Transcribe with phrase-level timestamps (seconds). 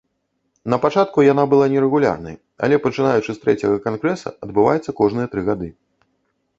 [0.73, 2.35] Напачатку яна была нерэгулярнай,
[2.69, 5.69] але, пачынаючы з трэцяга кангрэса, адбываецца кожныя тры гады.